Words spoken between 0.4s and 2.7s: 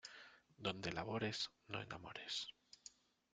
Donde labores no enamores.